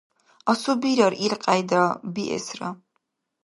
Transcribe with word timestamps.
Асубирар 0.51 1.13
илкьяйда 1.25 1.81
биэсра. 2.13 2.69